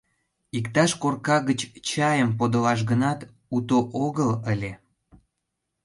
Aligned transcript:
—Иктаж 0.57 0.91
корка 1.01 1.37
гыч 1.49 1.59
чайым 1.89 2.29
подылаш 2.37 2.79
гынат, 2.89 3.19
уто 3.55 3.77
огыл 4.05 4.31
ыле. 4.51 4.71